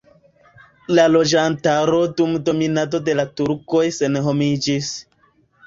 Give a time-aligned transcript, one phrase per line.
[0.99, 4.93] La loĝantaro dum dominado de la turkoj senhomiĝis.